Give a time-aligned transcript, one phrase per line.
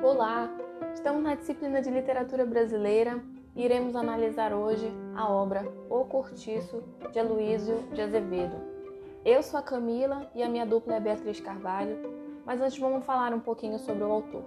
[0.00, 0.48] Olá,
[0.94, 3.20] estamos na disciplina de Literatura Brasileira
[3.56, 8.56] e iremos analisar hoje a obra O Cortiço, de Aloísio de Azevedo.
[9.24, 11.98] Eu sou a Camila e a minha dupla é Beatriz Carvalho,
[12.46, 14.44] mas antes vamos falar um pouquinho sobre o autor.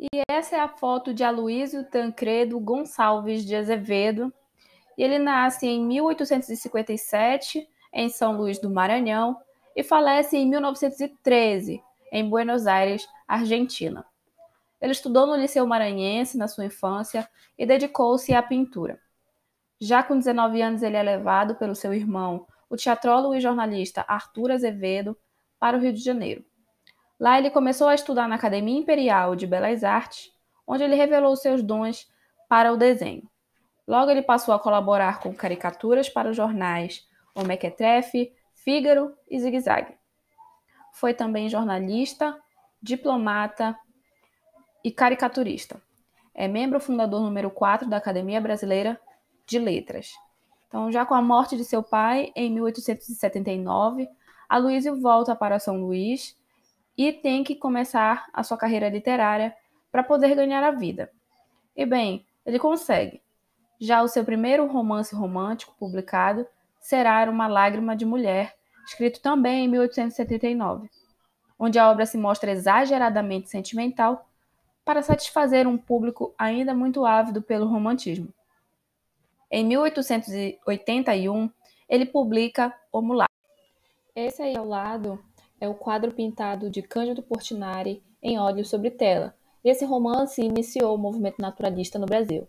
[0.00, 4.32] E essa é a foto de Aloísio Tancredo Gonçalves de Azevedo.
[5.02, 9.40] Ele nasce em 1857 em São Luís do Maranhão
[9.74, 14.04] e falece em 1913 em Buenos Aires, Argentina.
[14.80, 19.00] Ele estudou no Liceu Maranhense na sua infância e dedicou-se à pintura.
[19.80, 24.50] Já com 19 anos, ele é levado pelo seu irmão, o teatrólogo e jornalista Arthur
[24.50, 25.16] Azevedo,
[25.58, 26.44] para o Rio de Janeiro.
[27.18, 30.32] Lá ele começou a estudar na Academia Imperial de Belas Artes,
[30.66, 32.08] onde ele revelou seus dons
[32.48, 33.28] para o desenho.
[33.88, 39.58] Logo ele passou a colaborar com caricaturas para os jornais O Mequetrefe, Fígaro e Zig
[39.60, 39.96] Zag.
[40.92, 42.38] Foi também jornalista,
[42.82, 43.74] diplomata
[44.84, 45.80] e caricaturista.
[46.34, 49.00] É membro fundador número 4 da Academia Brasileira
[49.46, 50.12] de Letras.
[50.66, 54.06] Então, já com a morte de seu pai, em 1879,
[54.50, 56.36] Aloysio volta para São Luís
[56.94, 59.56] e tem que começar a sua carreira literária
[59.90, 61.10] para poder ganhar a vida.
[61.74, 63.22] E bem, ele consegue.
[63.80, 66.44] Já o seu primeiro romance romântico publicado
[66.80, 70.90] será Uma Lágrima de Mulher, escrito também em 1879,
[71.56, 74.28] onde a obra se mostra exageradamente sentimental
[74.84, 78.32] para satisfazer um público ainda muito ávido pelo romantismo.
[79.50, 81.50] Em 1881,
[81.88, 83.32] ele publica O Mulato.
[84.14, 85.22] Esse aí ao lado
[85.60, 89.36] é o quadro pintado de Cândido Portinari em óleo sobre tela.
[89.62, 92.48] Esse romance iniciou o movimento naturalista no Brasil.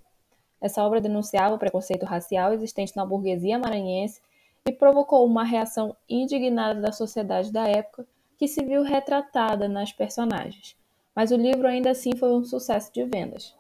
[0.61, 4.21] Essa obra denunciava o preconceito racial existente na burguesia maranhense
[4.67, 8.05] e provocou uma reação indignada da sociedade da época
[8.37, 10.75] que se viu retratada nas personagens.
[11.15, 13.55] Mas o livro ainda assim foi um sucesso de vendas.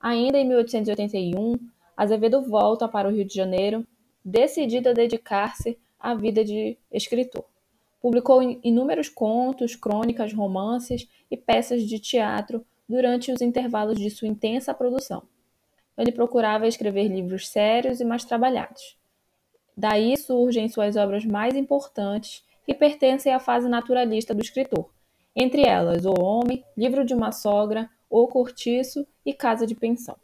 [0.00, 1.54] Ainda em 1881,
[1.96, 3.86] Azevedo volta para o Rio de Janeiro,
[4.24, 7.44] decidido a dedicar-se à vida de escritor.
[8.00, 14.72] Publicou inúmeros contos, crônicas, romances e peças de teatro durante os intervalos de sua intensa
[14.72, 15.22] produção.
[16.00, 18.96] Ele procurava escrever livros sérios e mais trabalhados.
[19.76, 24.90] Daí surgem suas obras mais importantes, que pertencem à fase naturalista do escritor,
[25.36, 30.16] entre elas O Homem, Livro de uma Sogra, O Cortiço e Casa de Pensão.